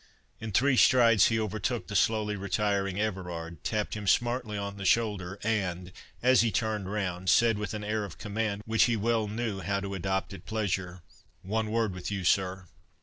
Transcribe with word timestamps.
In 0.39 0.51
three 0.51 0.77
strides 0.77 1.27
he 1.27 1.39
overtook 1.39 1.85
the 1.85 1.95
slowly 1.95 2.35
retiring 2.35 2.99
Everard, 2.99 3.63
tapped 3.63 3.93
him 3.93 4.07
smartly 4.07 4.57
on 4.57 4.77
the 4.77 4.83
shoulder, 4.83 5.37
and, 5.43 5.91
as 6.23 6.41
he 6.41 6.49
turned 6.49 6.91
round, 6.91 7.29
said, 7.29 7.59
with 7.59 7.75
an 7.75 7.83
air 7.83 8.03
of 8.03 8.17
command, 8.17 8.63
which 8.65 8.85
he 8.85 8.95
well 8.97 9.27
knew 9.27 9.59
how 9.59 9.79
to 9.79 9.93
adopt 9.93 10.33
at 10.33 10.47
pleasure, 10.47 11.03
"One 11.43 11.69
word 11.69 11.93
with 11.93 12.09
you, 12.09 12.23
sir." 12.23 12.65